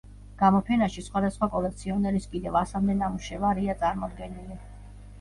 [0.37, 4.63] გამოფენაში სხვადასხვა კოლექციონერის კიდევ ასამდე ნამუშევარია წარმოდგენილი.